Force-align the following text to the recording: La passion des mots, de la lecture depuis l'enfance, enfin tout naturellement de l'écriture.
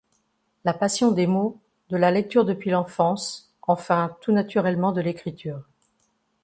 La 0.65 0.73
passion 0.73 1.11
des 1.11 1.27
mots, 1.27 1.59
de 1.89 1.95
la 1.95 2.09
lecture 2.09 2.43
depuis 2.43 2.71
l'enfance, 2.71 3.53
enfin 3.61 4.17
tout 4.21 4.31
naturellement 4.31 4.93
de 4.93 5.01
l'écriture. 5.01 5.61